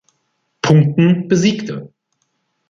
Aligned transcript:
Punkten 0.63 1.27
besiegte. 1.27 1.93